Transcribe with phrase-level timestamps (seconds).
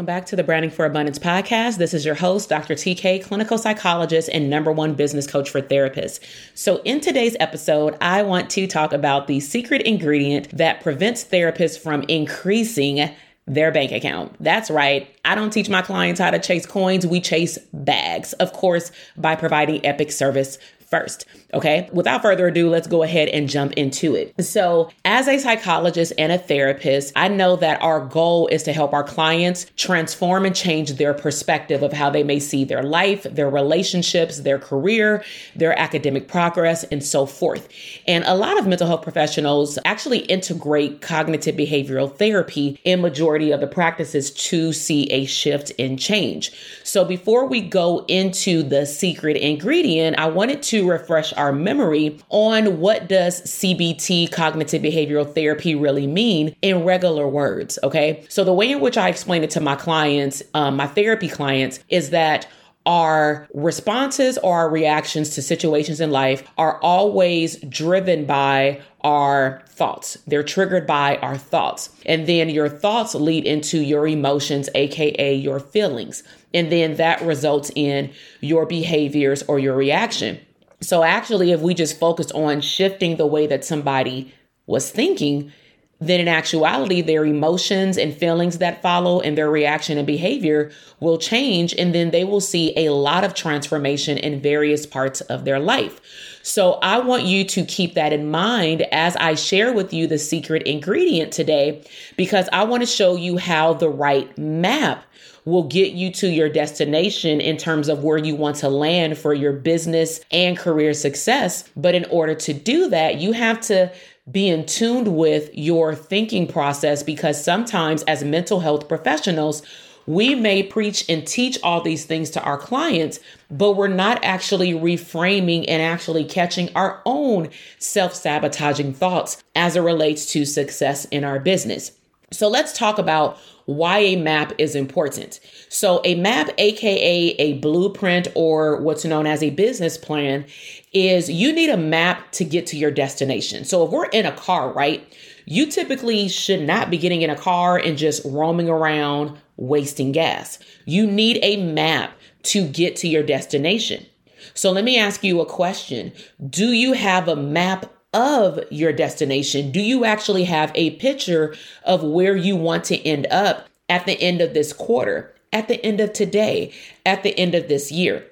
[0.00, 1.76] Welcome back to the Branding for Abundance podcast.
[1.76, 2.72] This is your host, Dr.
[2.72, 6.20] TK, clinical psychologist and number one business coach for therapists.
[6.54, 11.78] So, in today's episode, I want to talk about the secret ingredient that prevents therapists
[11.78, 13.10] from increasing
[13.46, 14.34] their bank account.
[14.40, 15.14] That's right.
[15.26, 17.06] I don't teach my clients how to chase coins.
[17.06, 20.56] We chase bags, of course, by providing epic service
[20.90, 21.24] first.
[21.54, 21.88] Okay.
[21.92, 24.34] Without further ado, let's go ahead and jump into it.
[24.44, 28.92] So, as a psychologist and a therapist, I know that our goal is to help
[28.92, 33.48] our clients transform and change their perspective of how they may see their life, their
[33.48, 37.68] relationships, their career, their academic progress, and so forth.
[38.06, 43.60] And a lot of mental health professionals actually integrate cognitive behavioral therapy in majority of
[43.60, 46.52] the practices to see a shift in change.
[46.84, 52.80] So, before we go into the secret ingredient, I wanted to refresh our memory on
[52.80, 57.78] what does CBT cognitive behavioral therapy really mean in regular words.
[57.82, 58.24] Okay.
[58.28, 61.80] So the way in which I explain it to my clients, um, my therapy clients,
[61.88, 62.46] is that
[62.86, 70.16] our responses or our reactions to situations in life are always driven by our thoughts.
[70.26, 71.90] They're triggered by our thoughts.
[72.06, 76.22] And then your thoughts lead into your emotions, AKA your feelings.
[76.54, 80.40] And then that results in your behaviors or your reaction.
[80.82, 84.32] So, actually, if we just focused on shifting the way that somebody
[84.66, 85.52] was thinking,
[86.00, 91.18] then in actuality, their emotions and feelings that follow and their reaction and behavior will
[91.18, 91.74] change.
[91.74, 96.00] And then they will see a lot of transformation in various parts of their life.
[96.42, 100.18] So I want you to keep that in mind as I share with you the
[100.18, 101.84] secret ingredient today,
[102.16, 105.04] because I want to show you how the right map
[105.44, 109.34] will get you to your destination in terms of where you want to land for
[109.34, 111.68] your business and career success.
[111.76, 113.92] But in order to do that, you have to
[114.30, 119.62] be in tune with your thinking process because sometimes as mental health professionals,
[120.06, 123.20] we may preach and teach all these things to our clients,
[123.50, 127.48] but we're not actually reframing and actually catching our own
[127.78, 131.92] self sabotaging thoughts as it relates to success in our business.
[132.32, 135.40] So let's talk about why a map is important.
[135.68, 140.44] So, a map, aka a blueprint or what's known as a business plan,
[140.92, 143.64] is you need a map to get to your destination.
[143.64, 145.06] So, if we're in a car, right,
[145.44, 150.58] you typically should not be getting in a car and just roaming around wasting gas.
[150.84, 152.12] You need a map
[152.44, 154.06] to get to your destination.
[154.54, 156.12] So, let me ask you a question
[156.48, 159.70] Do you have a map of your destination?
[159.70, 161.54] Do you actually have a picture
[161.84, 165.84] of where you want to end up at the end of this quarter, at the
[165.84, 166.72] end of today,
[167.04, 168.24] at the end of this year?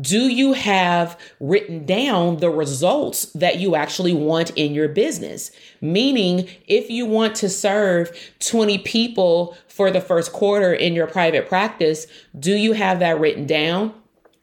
[0.00, 5.50] Do you have written down the results that you actually want in your business?
[5.82, 8.10] Meaning, if you want to serve
[8.40, 12.06] 20 people for the first quarter in your private practice,
[12.38, 13.92] do you have that written down?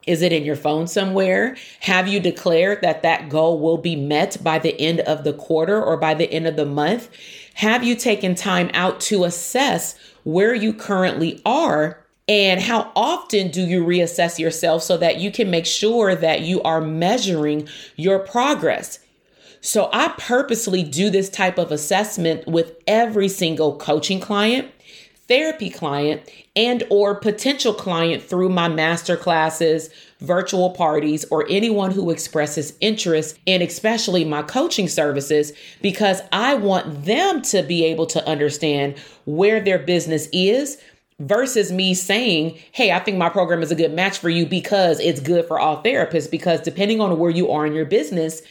[0.09, 1.55] Is it in your phone somewhere?
[1.81, 5.79] Have you declared that that goal will be met by the end of the quarter
[5.79, 7.11] or by the end of the month?
[7.53, 9.93] Have you taken time out to assess
[10.23, 12.03] where you currently are?
[12.27, 16.59] And how often do you reassess yourself so that you can make sure that you
[16.63, 18.97] are measuring your progress?
[19.61, 24.71] So I purposely do this type of assessment with every single coaching client
[25.29, 26.21] therapy client
[26.55, 33.39] and or potential client through my master classes, virtual parties, or anyone who expresses interest
[33.45, 39.61] in especially my coaching services because I want them to be able to understand where
[39.61, 40.81] their business is
[41.19, 44.99] versus me saying, Hey, I think my program is a good match for you because
[44.99, 46.31] it's good for all therapists.
[46.31, 48.41] Because depending on where you are in your business,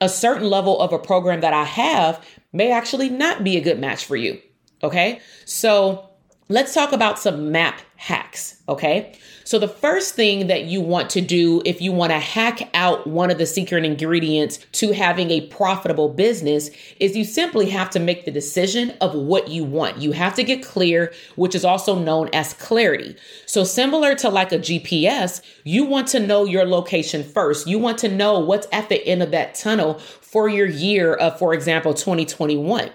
[0.00, 2.22] a certain level of a program that I have
[2.52, 4.40] may actually not be a good match for you.
[4.82, 5.20] Okay.
[5.44, 6.10] So
[6.48, 9.18] Let's talk about some map hacks, okay?
[9.44, 13.06] So, the first thing that you want to do if you want to hack out
[13.06, 18.00] one of the secret ingredients to having a profitable business is you simply have to
[18.00, 19.98] make the decision of what you want.
[19.98, 23.16] You have to get clear, which is also known as clarity.
[23.46, 27.66] So, similar to like a GPS, you want to know your location first.
[27.66, 30.00] You want to know what's at the end of that tunnel
[30.36, 32.90] for your year of, for example, 2021.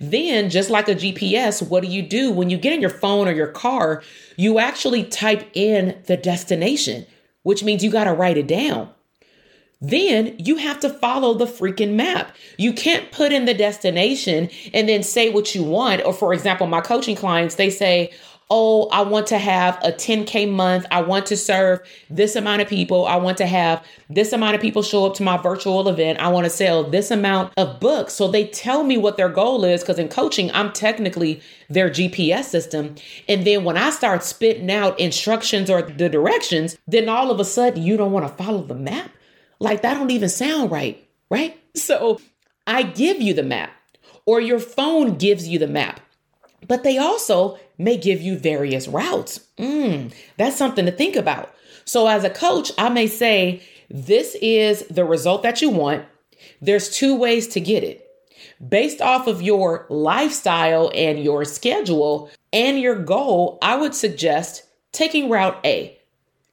[0.00, 3.28] Then, just like a GPS, what do you do when you get in your phone
[3.28, 4.02] or your car?
[4.36, 7.06] You actually type in the destination.
[7.46, 8.90] which means you got to write it down.
[9.80, 12.34] Then you have to follow the freaking map.
[12.58, 16.04] You can't put in the destination and then say what you want.
[16.04, 18.12] Or, for example, my coaching clients, they say,
[18.48, 20.86] oh, I want to have a 10K month.
[20.90, 23.06] I want to serve this amount of people.
[23.06, 26.20] I want to have this amount of people show up to my virtual event.
[26.20, 28.14] I want to sell this amount of books.
[28.14, 32.44] So they tell me what their goal is because in coaching, I'm technically their GPS
[32.44, 32.94] system.
[33.28, 37.44] And then when I start spitting out instructions or the directions, then all of a
[37.44, 39.10] sudden you don't want to follow the map.
[39.58, 41.58] Like that don't even sound right, right?
[41.74, 42.20] So
[42.66, 43.70] I give you the map
[44.24, 46.00] or your phone gives you the map
[46.66, 49.40] but they also may give you various routes.
[49.58, 51.54] Mm, that's something to think about.
[51.84, 56.04] So, as a coach, I may say, This is the result that you want.
[56.60, 58.02] There's two ways to get it.
[58.66, 65.28] Based off of your lifestyle and your schedule and your goal, I would suggest taking
[65.28, 65.98] route A.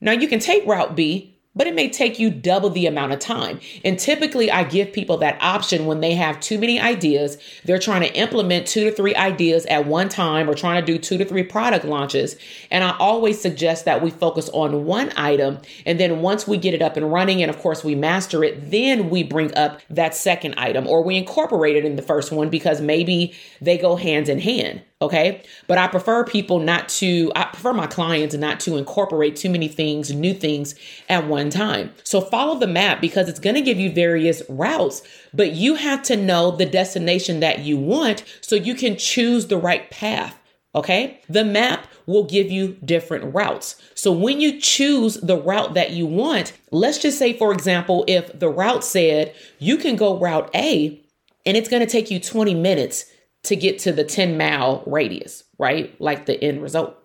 [0.01, 3.19] Now, you can take route B but it may take you double the amount of
[3.19, 3.59] time.
[3.85, 7.37] And typically, I give people that option when they have too many ideas.
[7.63, 10.97] They're trying to implement two to three ideas at one time or trying to do
[10.97, 12.35] two to three product launches.
[12.71, 15.59] And I always suggest that we focus on one item.
[15.85, 18.71] And then once we get it up and running, and of course, we master it,
[18.71, 22.49] then we bring up that second item or we incorporate it in the first one
[22.49, 24.81] because maybe they go hands in hand.
[25.03, 25.43] Okay.
[25.67, 29.67] But I prefer people not to, I prefer my clients not to incorporate too many
[29.67, 30.75] things, new things
[31.09, 31.91] at one time.
[32.05, 35.01] So follow the map because it's going to give you various routes,
[35.33, 39.57] but you have to know the destination that you want so you can choose the
[39.57, 40.39] right path.
[40.73, 41.19] Okay.
[41.27, 43.75] The map will give you different routes.
[43.95, 48.39] So when you choose the route that you want, let's just say, for example, if
[48.39, 50.97] the route said you can go route A
[51.45, 53.12] and it's going to take you 20 minutes
[53.43, 55.99] to get to the 10 mile radius, right?
[55.99, 56.97] Like the end result.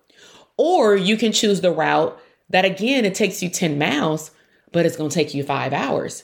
[0.57, 2.19] Or you can choose the route
[2.49, 4.31] that again, it takes you 10 miles,
[4.71, 6.23] but it's going to take you five hours.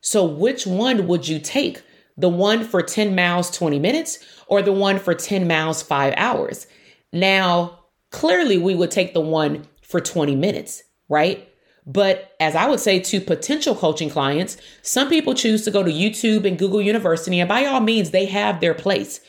[0.00, 1.82] So which one would you take?
[2.16, 6.66] The one for 10 miles, 20 minutes, or the one for 10 miles, five hours?
[7.12, 7.78] Now,
[8.10, 11.48] clearly, we would take the one for 20 minutes, right?
[11.86, 15.90] But as I would say to potential coaching clients, some people choose to go to
[15.90, 19.20] YouTube and Google University, and by all means, they have their place.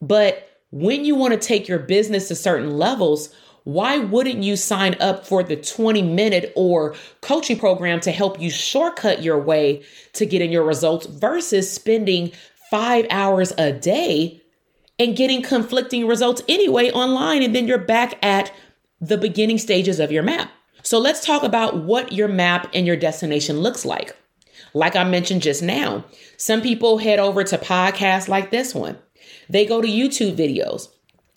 [0.00, 3.34] But when you want to take your business to certain levels,
[3.64, 8.48] why wouldn't you sign up for the 20 minute or coaching program to help you
[8.48, 9.82] shortcut your way
[10.12, 12.30] to getting your results versus spending
[12.70, 14.40] five hours a day
[14.98, 17.42] and getting conflicting results anyway online?
[17.42, 18.52] And then you're back at
[19.00, 20.50] the beginning stages of your map.
[20.82, 24.16] So let's talk about what your map and your destination looks like.
[24.74, 26.04] Like I mentioned just now,
[26.36, 28.96] some people head over to podcasts like this one.
[29.48, 30.88] They go to YouTube videos.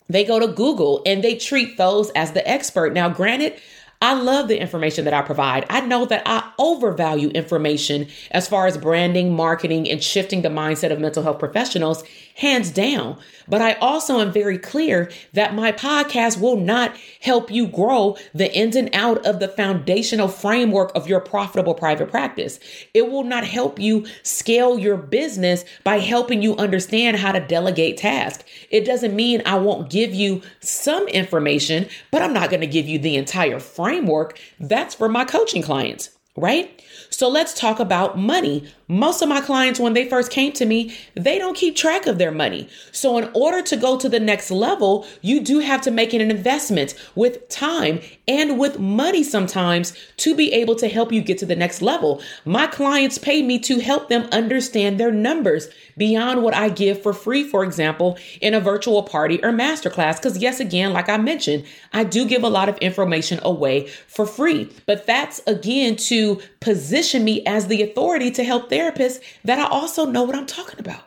[0.08, 2.92] They go to Google and they treat those as the expert.
[2.92, 3.60] Now, granted,
[4.02, 5.66] I love the information that I provide.
[5.68, 10.90] I know that I overvalue information as far as branding, marketing, and shifting the mindset
[10.90, 12.02] of mental health professionals,
[12.36, 13.18] hands down.
[13.46, 18.50] But I also am very clear that my podcast will not help you grow the
[18.56, 22.58] ins and out of the foundational framework of your profitable private practice.
[22.94, 27.98] It will not help you scale your business by helping you understand how to delegate
[27.98, 28.44] tasks.
[28.70, 32.88] It doesn't mean I won't give you some information, but I'm not going to give
[32.88, 36.80] you the entire framework framework, that's for my coaching clients, right?
[37.10, 38.68] So let's talk about money.
[38.86, 42.18] Most of my clients, when they first came to me, they don't keep track of
[42.18, 42.68] their money.
[42.90, 46.20] So, in order to go to the next level, you do have to make an
[46.20, 51.46] investment with time and with money sometimes to be able to help you get to
[51.46, 52.20] the next level.
[52.44, 57.12] My clients pay me to help them understand their numbers beyond what I give for
[57.12, 60.16] free, for example, in a virtual party or masterclass.
[60.16, 64.26] Because, yes, again, like I mentioned, I do give a lot of information away for
[64.26, 64.68] free.
[64.86, 70.04] But that's again to position me as the authority to help therapists that I also
[70.04, 71.02] know what I'm talking about.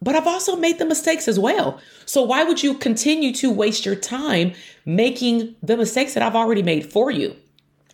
[0.00, 1.80] But I've also made the mistakes as well.
[2.04, 4.52] So why would you continue to waste your time
[4.84, 7.36] making the mistakes that I've already made for you?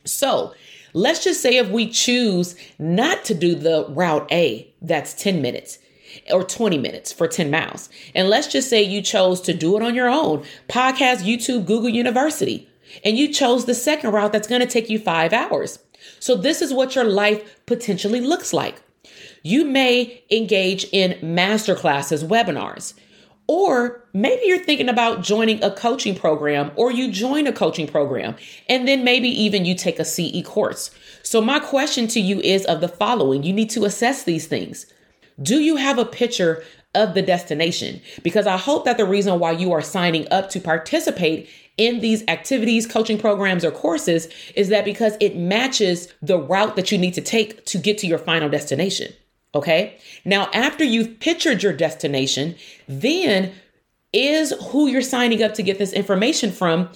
[0.05, 0.55] So
[0.93, 5.79] let's just say if we choose not to do the route A, that's 10 minutes
[6.33, 7.91] or 20 minutes for 10 miles.
[8.15, 11.91] And let's just say you chose to do it on your own podcast, YouTube, Google
[11.91, 12.69] University,
[13.05, 15.79] and you chose the second route that's going to take you five hours.
[16.19, 18.83] So this is what your life potentially looks like.
[19.43, 22.95] You may engage in master classes, webinars,
[23.47, 28.37] or maybe you're thinking about joining a coaching program or you join a coaching program
[28.69, 30.91] and then maybe even you take a CE course.
[31.23, 34.87] So, my question to you is of the following you need to assess these things.
[35.43, 36.63] Do you have a picture
[36.95, 40.61] of the destination because I hope that the reason why you are signing up to
[40.61, 41.49] participate
[41.81, 46.93] in these activities, coaching programs, or courses is that because it matches the route that
[46.93, 49.11] you need to take to get to your final destination.
[49.55, 49.99] Okay.
[50.25, 52.55] Now, after you've pictured your destination,
[52.87, 53.53] then
[54.13, 56.91] is who you're signing up to get this information from,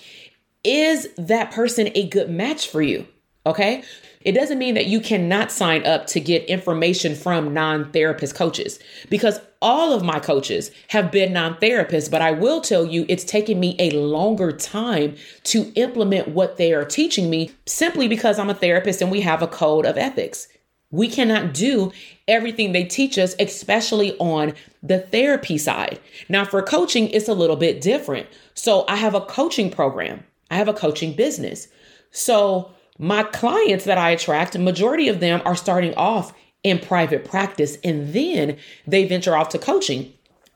[0.63, 3.07] is that person a good match for you?
[3.47, 3.83] Okay.
[4.23, 8.79] It doesn't mean that you cannot sign up to get information from non therapist coaches
[9.11, 13.25] because all of my coaches have been non therapists, but I will tell you it's
[13.25, 18.49] taken me a longer time to implement what they are teaching me simply because I'm
[18.49, 20.49] a therapist and we have a code of ethics.
[20.91, 21.93] We cannot do
[22.29, 25.99] everything they teach us, especially on the therapy side.
[26.29, 28.29] Now, for coaching, it's a little bit different.
[28.55, 31.67] So, I have a coaching program, I have a coaching business.
[32.13, 36.33] So, my clients that I attract, majority of them are starting off
[36.63, 40.13] in private practice and then they venture off to coaching.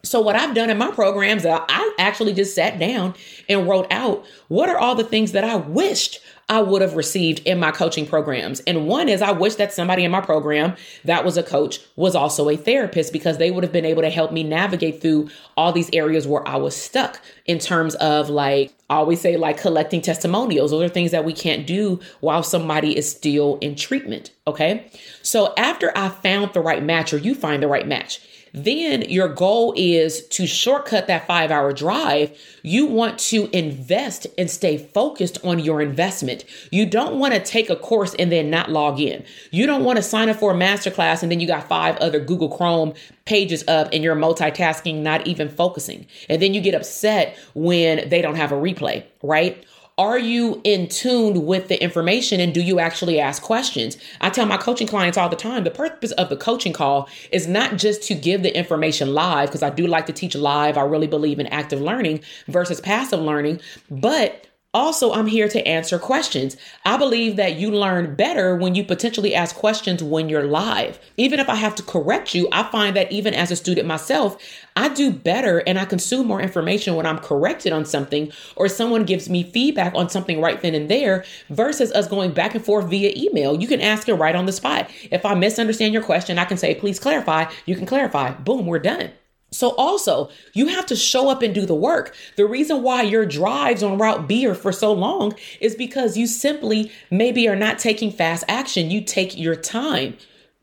[0.08, 3.14] So, what I've done in my programs, I actually just sat down
[3.48, 7.40] and wrote out what are all the things that I wished I would have received
[7.40, 8.60] in my coaching programs.
[8.60, 12.14] And one is I wish that somebody in my program that was a coach was
[12.14, 15.72] also a therapist because they would have been able to help me navigate through all
[15.72, 20.00] these areas where I was stuck in terms of like, I always say like collecting
[20.00, 20.70] testimonials.
[20.70, 24.30] Those are things that we can't do while somebody is still in treatment.
[24.46, 24.90] Okay.
[25.20, 29.28] So after I found the right match or you find the right match, then your
[29.28, 32.38] goal is to shortcut that five hour drive.
[32.62, 36.44] You want to invest and stay focused on your investment.
[36.70, 39.24] You don't want to take a course and then not log in.
[39.50, 42.20] You don't want to sign up for a masterclass and then you got five other
[42.20, 46.06] Google Chrome pages up and you're multitasking, not even focusing.
[46.28, 49.64] And then you get upset when they don't have a replay, right?
[49.98, 53.98] Are you in tune with the information and do you actually ask questions?
[54.20, 57.48] I tell my coaching clients all the time the purpose of the coaching call is
[57.48, 60.78] not just to give the information live, because I do like to teach live.
[60.78, 64.46] I really believe in active learning versus passive learning, but
[64.78, 66.56] also, I'm here to answer questions.
[66.84, 71.00] I believe that you learn better when you potentially ask questions when you're live.
[71.16, 74.40] Even if I have to correct you, I find that even as a student myself,
[74.76, 79.04] I do better and I consume more information when I'm corrected on something or someone
[79.04, 82.88] gives me feedback on something right then and there versus us going back and forth
[82.88, 83.60] via email.
[83.60, 84.88] You can ask it right on the spot.
[85.10, 87.50] If I misunderstand your question, I can say, please clarify.
[87.66, 88.30] You can clarify.
[88.32, 89.10] Boom, we're done.
[89.50, 92.14] So also, you have to show up and do the work.
[92.36, 96.26] The reason why your drives on Route B are for so long is because you
[96.26, 98.90] simply maybe are not taking fast action.
[98.90, 100.16] You take your time.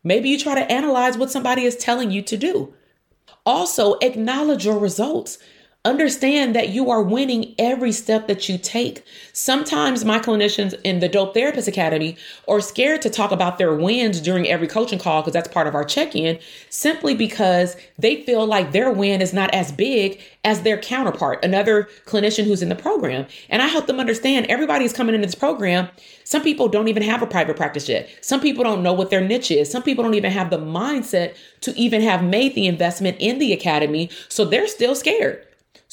[0.04, 2.74] Maybe you try to analyze what somebody is telling you to do.
[3.44, 5.38] Also, acknowledge your results.
[5.86, 9.04] Understand that you are winning every step that you take.
[9.32, 12.16] Sometimes my clinicians in the Dope Therapist Academy
[12.48, 15.76] are scared to talk about their wins during every coaching call because that's part of
[15.76, 16.40] our check in,
[16.70, 21.88] simply because they feel like their win is not as big as their counterpart, another
[22.04, 23.24] clinician who's in the program.
[23.48, 25.88] And I help them understand everybody's coming into this program.
[26.24, 28.08] Some people don't even have a private practice yet.
[28.22, 29.70] Some people don't know what their niche is.
[29.70, 33.52] Some people don't even have the mindset to even have made the investment in the
[33.52, 34.10] academy.
[34.28, 35.45] So they're still scared.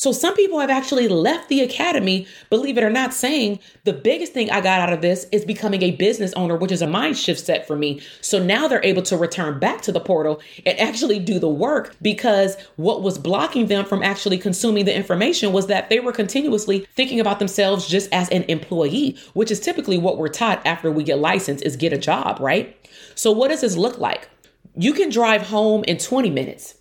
[0.03, 4.33] So some people have actually left the academy, believe it or not, saying the biggest
[4.33, 7.17] thing I got out of this is becoming a business owner, which is a mind
[7.17, 8.01] shift set for me.
[8.19, 11.95] So now they're able to return back to the portal and actually do the work
[12.01, 16.85] because what was blocking them from actually consuming the information was that they were continuously
[16.97, 21.05] thinking about themselves just as an employee, which is typically what we're taught after we
[21.05, 22.75] get licensed is get a job, right?
[23.15, 24.27] So what does this look like?
[24.75, 26.75] You can drive home in 20 minutes.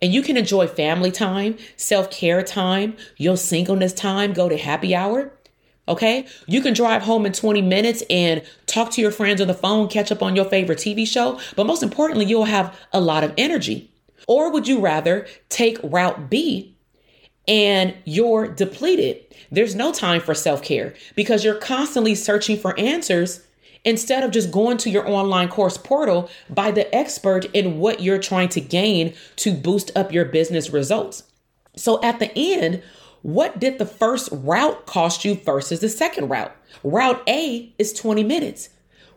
[0.00, 4.94] And you can enjoy family time, self care time, your singleness time, go to happy
[4.94, 5.32] hour.
[5.88, 6.26] Okay.
[6.46, 9.88] You can drive home in 20 minutes and talk to your friends on the phone,
[9.88, 11.40] catch up on your favorite TV show.
[11.56, 13.90] But most importantly, you'll have a lot of energy.
[14.26, 16.76] Or would you rather take route B
[17.48, 19.24] and you're depleted?
[19.50, 23.46] There's no time for self care because you're constantly searching for answers
[23.88, 28.18] instead of just going to your online course portal by the expert in what you're
[28.18, 31.22] trying to gain to boost up your business results.
[31.74, 32.82] So at the end,
[33.22, 36.54] what did the first route cost you versus the second route?
[36.84, 38.68] Route A is 20 minutes.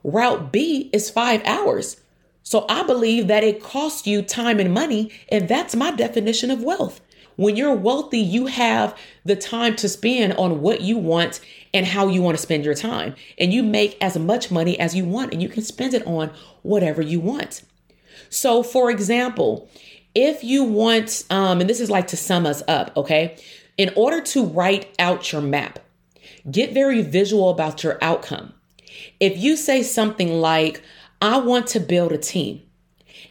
[0.06, 2.00] Route B is five hours.
[2.42, 6.64] So I believe that it costs you time and money, and that's my definition of
[6.64, 7.02] wealth.
[7.36, 11.40] When you're wealthy, you have the time to spend on what you want
[11.74, 13.16] and how you want to spend your time.
[13.38, 16.32] And you make as much money as you want and you can spend it on
[16.62, 17.64] whatever you want.
[18.30, 19.70] So, for example,
[20.14, 23.38] if you want, um, and this is like to sum us up, okay?
[23.78, 25.80] In order to write out your map,
[26.50, 28.54] get very visual about your outcome.
[29.20, 30.82] If you say something like,
[31.22, 32.62] I want to build a team,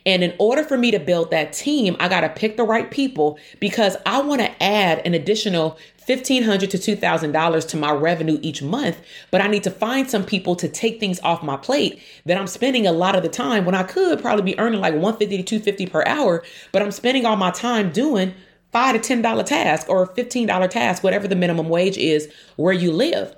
[0.07, 2.91] And in order for me to build that team, I got to pick the right
[2.91, 8.63] people because I want to add an additional 1,500 to $2,000 to my revenue each
[8.63, 12.37] month, but I need to find some people to take things off my plate that
[12.37, 15.37] I'm spending a lot of the time when I could probably be earning like 150
[15.37, 16.43] to 250 per hour,
[16.73, 18.35] but I'm spending all my time doing
[18.73, 22.73] five to ten dollar task or fifteen dollar task, whatever the minimum wage is where
[22.73, 23.35] you live.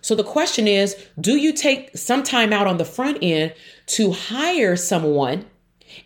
[0.00, 3.54] So the question is, do you take some time out on the front end
[3.86, 5.46] to hire someone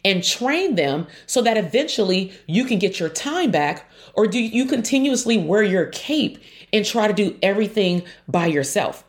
[0.05, 3.91] and train them so that eventually you can get your time back?
[4.15, 6.43] Or do you continuously wear your cape
[6.73, 9.05] and try to do everything by yourself?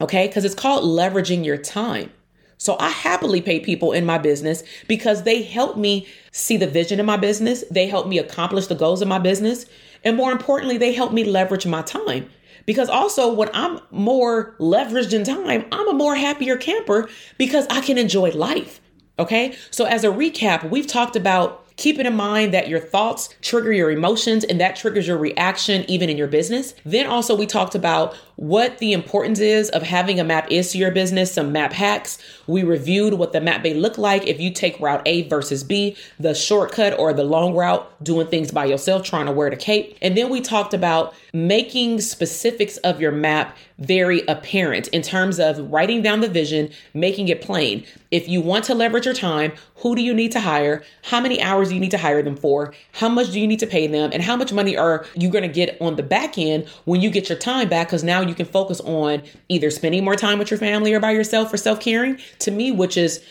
[0.00, 2.10] Okay, because it's called leveraging your time.
[2.58, 7.00] So I happily pay people in my business because they help me see the vision
[7.00, 7.64] in my business.
[7.70, 9.66] They help me accomplish the goals of my business.
[10.02, 12.30] And more importantly, they help me leverage my time.
[12.66, 17.80] Because also, when I'm more leveraged in time, I'm a more happier camper because I
[17.80, 18.80] can enjoy life.
[19.18, 19.56] Okay.
[19.70, 23.90] So, as a recap, we've talked about keeping in mind that your thoughts trigger your
[23.90, 26.74] emotions and that triggers your reaction even in your business.
[26.84, 30.78] Then also we talked about what the importance is of having a map is to
[30.78, 32.18] your business, some map hacks.
[32.46, 35.96] We reviewed what the map may look like if you take route A versus B,
[36.18, 39.96] the shortcut or the long route, doing things by yourself, trying to wear the cape.
[40.00, 45.58] And then we talked about making specifics of your map very apparent in terms of
[45.70, 47.84] writing down the vision, making it plain.
[48.12, 50.84] If you want to leverage your time, who do you need to hire?
[51.02, 52.72] How many hours do you need to hire them for?
[52.92, 54.10] How much do you need to pay them?
[54.12, 57.10] And how much money are you going to get on the back end when you
[57.10, 57.88] get your time back?
[57.88, 61.10] Because now you can focus on either spending more time with your family or by
[61.10, 63.24] yourself for self-caring to me which is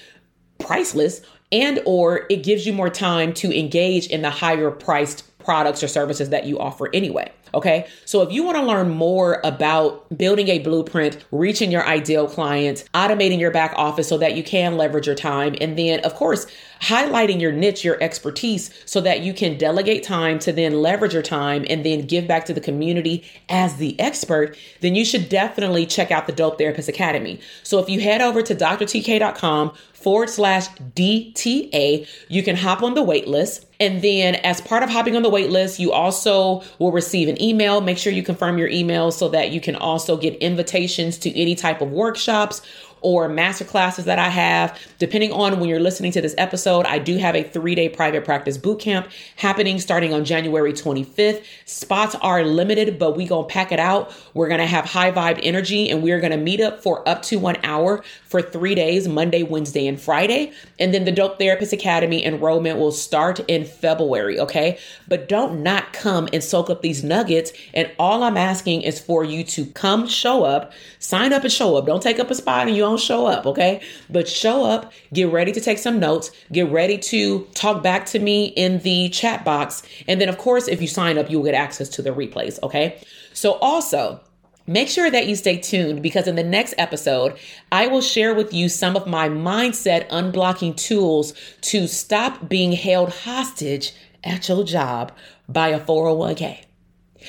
[0.59, 1.21] priceless
[1.53, 5.87] and or it gives you more time to engage in the higher priced products or
[5.87, 7.31] services that you offer anyway.
[7.53, 7.87] Okay.
[8.05, 12.83] So if you want to learn more about building a blueprint, reaching your ideal clients,
[12.95, 16.47] automating your back office so that you can leverage your time, and then, of course,
[16.81, 21.21] highlighting your niche, your expertise, so that you can delegate time to then leverage your
[21.21, 25.85] time and then give back to the community as the expert, then you should definitely
[25.85, 27.39] check out the Dope Therapist Academy.
[27.61, 33.03] So if you head over to drtk.com forward slash DTA, you can hop on the
[33.03, 33.65] wait list.
[33.83, 37.41] And then, as part of hopping on the wait list, you also will receive an
[37.41, 37.81] email.
[37.81, 41.53] Make sure you confirm your email so that you can also get invitations to any
[41.53, 42.61] type of workshops
[43.03, 44.79] or master classes that I have.
[44.97, 48.25] Depending on when you're listening to this episode, I do have a three day private
[48.25, 51.43] practice boot camp happening starting on January 25th.
[51.65, 54.11] Spots are limited, but we gonna pack it out.
[54.33, 57.57] We're gonna have high vibe energy and we're gonna meet up for up to one
[57.63, 60.51] hour for three days, Monday, Wednesday, and Friday.
[60.79, 64.79] And then the Dope Therapist Academy enrollment will start in February, okay?
[65.07, 67.51] But don't not come and soak up these nuggets.
[67.73, 71.75] And all I'm asking is for you to come show up, sign up and show
[71.75, 71.85] up.
[71.85, 73.81] Don't take up a spot and you don't show up, okay?
[74.09, 78.19] But show up, get ready to take some notes, get ready to talk back to
[78.19, 79.83] me in the chat box.
[80.07, 83.01] And then, of course, if you sign up, you'll get access to the replays, okay?
[83.33, 84.21] So, also,
[84.65, 87.37] Make sure that you stay tuned because in the next episode,
[87.69, 93.09] I will share with you some of my mindset unblocking tools to stop being held
[93.11, 93.91] hostage
[94.23, 95.11] at your job
[95.49, 96.63] by a 401k.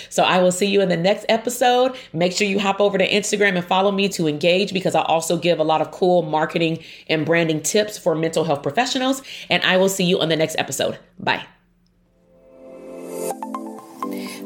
[0.09, 1.97] So I will see you in the next episode.
[2.13, 5.37] Make sure you hop over to Instagram and follow me to engage because I also
[5.37, 9.23] give a lot of cool marketing and branding tips for mental health professionals.
[9.51, 10.99] And I will see you on the next episode.
[11.19, 11.47] Bye.